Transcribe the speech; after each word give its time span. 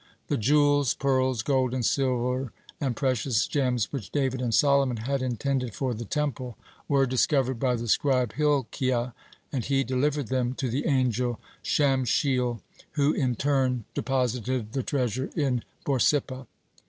The 0.29 0.37
jewels, 0.37 0.95
pearls, 0.95 1.43
gold, 1.43 1.75
and 1.75 1.85
silver, 1.85 2.51
and 2.79 2.95
precious 2.95 3.45
gems, 3.45 3.93
which 3.93 4.09
David 4.09 4.41
and 4.41 4.51
Solomon 4.51 4.97
had 4.97 5.21
intended 5.21 5.75
for 5.75 5.93
the 5.93 6.05
Temple 6.05 6.57
were 6.87 7.05
discovered 7.05 7.59
by 7.59 7.75
the 7.75 7.87
scribe 7.87 8.33
Hilkiah, 8.33 9.11
and 9.51 9.63
he 9.63 9.83
delivered 9.83 10.29
them 10.29 10.53
to 10.55 10.69
the 10.71 10.87
angel 10.87 11.39
Shamshiel, 11.63 12.61
who 12.93 13.13
in 13.13 13.35
turn 13.35 13.85
deposited 13.93 14.73
the 14.73 14.81
treasure 14.81 15.29
in 15.35 15.63
Borsippa. 15.85 16.47